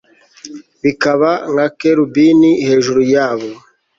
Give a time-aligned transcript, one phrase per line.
[0.83, 3.49] Bikaba nka kerubini hejuru yabo